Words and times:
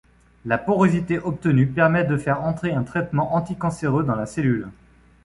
La 0.45 0.57
porosité 0.57 1.19
obtenue 1.19 1.67
permet 1.67 2.05
de 2.05 2.17
faire 2.17 2.41
entrer 2.41 2.71
un 2.71 2.81
traitement 2.81 3.35
anticancéreux 3.35 4.03
dans 4.03 4.15
la 4.15 4.25
cellule. 4.25 4.67